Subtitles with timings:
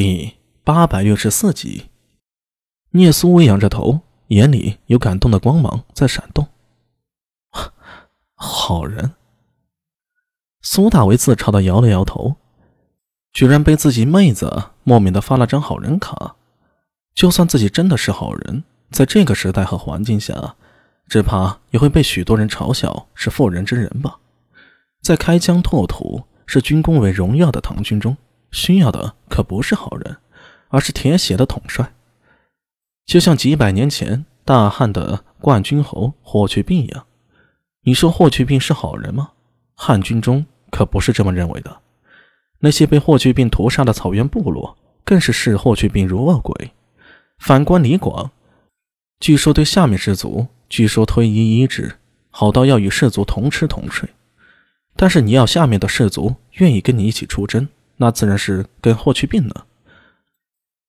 [0.00, 1.86] 第八百六十四集，
[2.90, 6.46] 聂苏微仰着头，眼里有感动的光芒在闪动。
[8.36, 9.16] 好人，
[10.62, 12.36] 苏大为自嘲的摇了摇头，
[13.32, 16.36] 居然被自己妹子莫名的发了张好人卡。
[17.12, 18.62] 就算自己真的是好人，
[18.92, 20.54] 在这个时代和环境下，
[21.08, 24.20] 只怕也会被许多人嘲笑是妇人之仁吧。
[25.02, 28.16] 在开疆拓土、视军功为荣耀的唐军中。
[28.50, 30.16] 需要的可不是好人，
[30.68, 31.92] 而是铁血的统帅。
[33.06, 37.06] 就像几百年前大汉的冠军侯霍去病一样，
[37.82, 39.30] 你说霍去病是好人吗？
[39.74, 41.80] 汉军中可不是这么认为的。
[42.60, 46.72] 那些被霍去病屠杀的草原部落，更是视霍去病如恶鬼。
[47.38, 48.30] 反观李广，
[49.20, 51.96] 据说对下面士族，据说推一一制，
[52.30, 54.08] 好到要与士族同吃同睡。
[54.96, 57.68] 但是你要下面的士族愿意跟你一起出征。
[57.98, 59.54] 那自然是跟霍去病呢。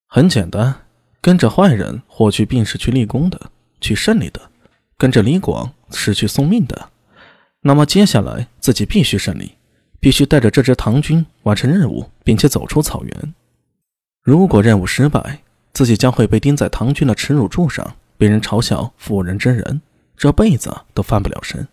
[0.07, 0.87] 很简单，
[1.21, 4.41] 跟着坏人霍去病是去立功的，去胜利的；
[4.97, 6.89] 跟着李广是去送命的。
[7.61, 9.55] 那么接下来自己必须胜利，
[9.99, 13.33] 必须带着这支唐军完成任务，并且走出草原。
[14.21, 15.41] 如果任务失败，
[15.73, 19.81] 自己将会被钉在唐军的耻辱柱上，被人嘲笑妇人之仁，
[20.17, 21.67] 这辈子都翻不了身。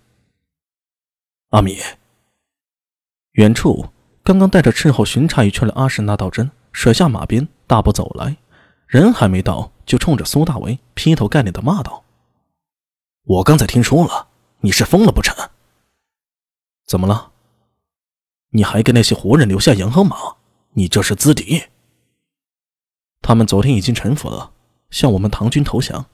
[1.51, 1.79] 阿米，
[3.33, 3.87] 远处。
[4.27, 8.37] 刚刚带着斥候巡查一圈的阿史那道真甩下马鞭，大步走来，
[8.89, 12.03] 人还没到，就冲着苏大为劈头盖脸的骂道
[13.23, 14.27] ：“我刚才听说了，
[14.63, 15.49] 你是疯了不成？
[16.89, 17.31] 怎么了？
[18.51, 20.17] 你还给那些胡人留下羊和马，
[20.73, 21.63] 你这是资敌。
[23.23, 24.51] 他们昨天已经臣服了，
[24.91, 26.05] 向我们唐军投降，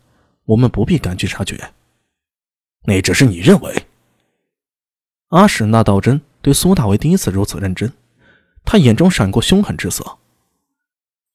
[0.45, 1.73] 我们不必赶去察觉。
[2.85, 3.87] 那只是你认为。”
[5.33, 7.91] 阿史那道真对苏大为第一次如此认真。
[8.65, 10.19] 他眼中闪过凶狠之色。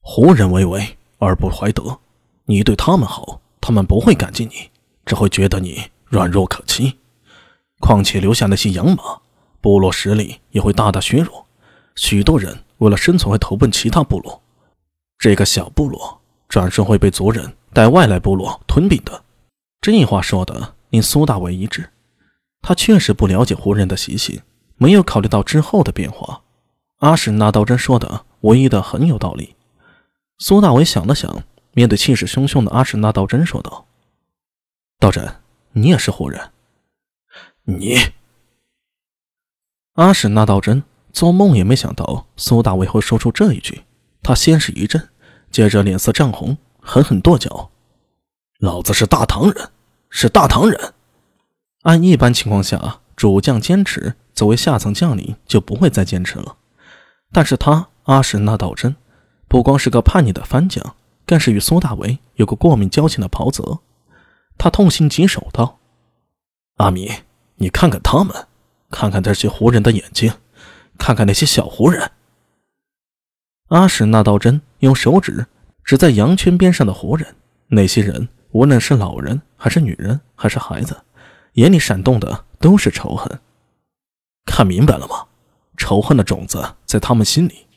[0.01, 1.99] 胡人为为而不怀德，
[2.45, 4.69] 你对他们好，他们不会感激你，
[5.05, 6.97] 只会觉得你软弱可欺。
[7.79, 9.21] 况且留下那些养马，
[9.61, 11.45] 部落实力也会大大削弱。
[11.95, 14.41] 许多人为了生存会投奔其他部落，
[15.17, 19.23] 这个小部落转瞬会被族人带外来部落吞并的。
[19.81, 21.89] 这话说的令苏大为一滞，
[22.61, 24.41] 他确实不了解胡人的习性，
[24.77, 26.41] 没有考虑到之后的变化。
[26.97, 29.55] 阿史那道真说的唯一的很有道理。
[30.39, 31.43] 苏大伟想了想，
[31.73, 33.85] 面对气势汹汹的阿史那道真说道
[34.99, 35.35] ：“道真，
[35.73, 36.51] 你也是胡人？
[37.65, 37.97] 你？”
[39.93, 43.83] 阿史那道真做梦也没想到苏大伟会说出这一句。
[44.23, 45.07] 他先是一震，
[45.51, 47.69] 接着脸色涨红，狠狠跺脚
[48.59, 49.69] ：“老子是大唐人，
[50.09, 50.93] 是大唐人！
[51.83, 56.56] 按一般情况下，主将坚持，作为下层将领就不会再坚持了。”
[57.37, 58.95] 但是他阿史那道真，
[59.47, 63.77] 不光是个叛逆的番将，更是与苏大为有过过命交情的袍泽。
[64.57, 65.77] 他痛心疾首道
[66.77, 67.11] ：“阿米，
[67.57, 68.47] 你看看他们，
[68.89, 70.33] 看看这些胡人的眼睛，
[70.97, 72.09] 看看那些小胡人。”
[73.69, 75.45] 阿史那道真用手指
[75.83, 77.35] 指在羊圈边上的胡人，
[77.67, 80.99] 那些人无论是老人还是女人还是孩子，
[81.53, 83.39] 眼里闪动的都是仇恨。
[84.43, 85.26] 看明白了吗？
[85.77, 87.67] 仇恨的种子在他们心里，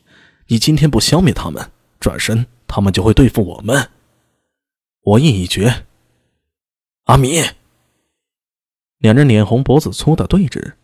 [0.49, 3.91] 你今天不消灭他们，转身他们就会对付我们。
[5.03, 5.87] 我意已决。
[7.05, 7.43] 阿米，
[8.99, 10.75] 两人脸红脖子粗的对峙，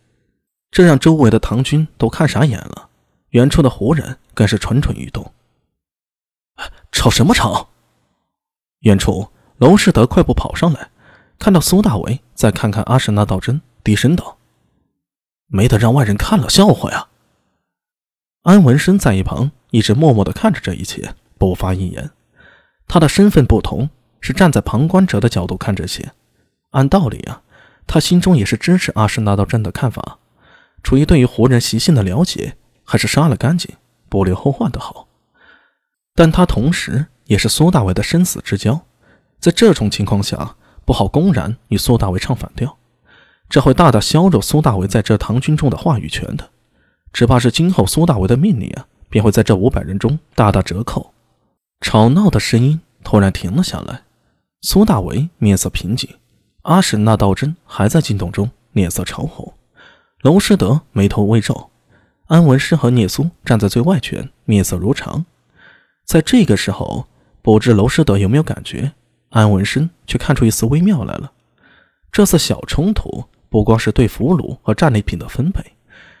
[0.71, 2.89] 这让周围的唐军都看傻眼了，
[3.29, 5.33] 远处的胡人更是蠢蠢欲动。
[6.91, 7.69] 吵什么吵？
[8.81, 10.89] 远处娄世德快步跑上来，
[11.39, 14.36] 看到苏大为，再看看阿什那道真，低声道。
[15.47, 17.07] 没得让外人看了笑话呀！
[18.43, 22.11] 安文生在一旁一直默默的看着这一切，不发一言。
[22.87, 23.89] 他的身份不同，
[24.21, 26.11] 是站在旁观者的角度看这些。
[26.71, 27.41] 按道理啊，
[27.85, 30.19] 他心中也是支持阿史那道真的看法。
[30.83, 33.75] 出于对于胡人习性的了解，还是杀了干净，
[34.07, 35.07] 不留后患的好。
[36.15, 38.81] 但他同时也是苏大伟的生死之交，
[39.39, 40.55] 在这种情况下，
[40.85, 42.76] 不好公然与苏大伟唱反调。
[43.49, 46.49] 这会大大削弱苏大为在这唐军中的话语权的，
[47.13, 51.13] 只怕是今后苏大为的命令啊，便会在这五百人中大打折扣。
[51.79, 54.01] 吵闹的声音突然停了下来，
[54.61, 56.09] 苏大为面色平静，
[56.63, 59.53] 阿史那道真还在惊动中，脸色潮红。
[60.23, 61.69] 娄师德眉头微皱，
[62.25, 65.25] 安文师和聂苏站在最外圈，面色如常。
[66.03, 67.07] 在这个时候，
[67.41, 68.91] 不知娄师德有没有感觉，
[69.29, 71.31] 安文生却看出一丝微妙来了。
[72.11, 73.23] 这次小冲突。
[73.49, 75.63] 不光是对俘虏和战利品的分配，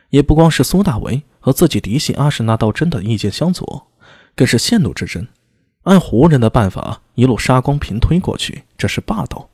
[0.09, 3.87] 也不光是苏大为和自己嫡系阿史那道真的意见相左，
[4.35, 5.27] 更是陷怒之争。
[5.83, 9.49] 按胡人的办法一路杀光平推过去，这是霸道；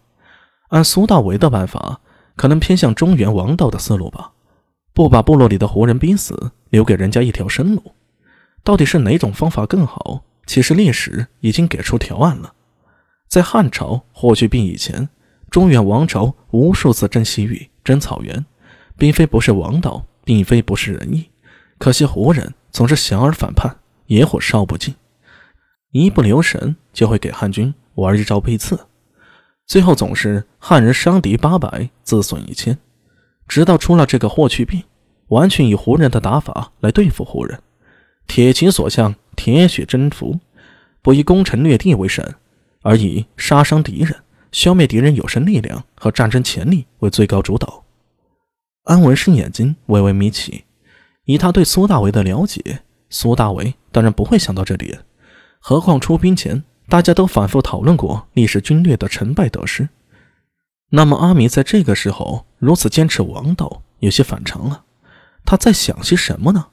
[0.70, 2.00] 按苏大为的办法，
[2.36, 4.32] 可能偏向中原王道的思路吧。
[4.94, 7.94] 不把部落里的胡人逼死，留给人家一条生路，
[8.64, 10.24] 到底是哪种方法更好？
[10.46, 12.54] 其实历史已经给出条案了。
[13.28, 15.08] 在汉朝霍去病以前，
[15.54, 18.44] 中原王朝无数次征西域、争草原，
[18.98, 21.30] 并非不是王道，并非不是仁义。
[21.78, 23.78] 可惜胡人总是想而反叛，
[24.08, 24.96] 野火烧不尽，
[25.92, 28.88] 一不留神就会给汉军玩一招背刺，
[29.68, 32.76] 最后总是汉人伤敌八百，自损一千。
[33.48, 34.82] 直到出了这个霍去病，
[35.28, 37.62] 完全以胡人的打法来对付胡人，
[38.26, 40.40] 铁骑所向，铁血征服，
[41.04, 42.34] 不以攻城略地为神，
[42.82, 44.16] 而以杀伤敌人、
[44.54, 47.84] 消灭敌人有生力量和战争潜力为最高主导。
[48.84, 50.64] 安文生眼睛微微眯起，
[51.26, 55.04] 以他对苏大为的了解，苏大为当然不会想到这点。
[55.60, 59.90] 何况出兵前，大家都反复讨论过历史军略的成败得失。
[60.92, 64.84] 那么阿弥在这个时候如此坚持王道，有些反常了。
[65.44, 66.68] 他在想些什么呢？